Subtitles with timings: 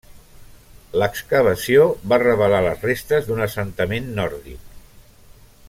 [1.01, 4.77] L'excavació va revelar les restes d'un assentament nòrdic.